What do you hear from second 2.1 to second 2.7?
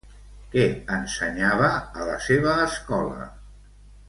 seva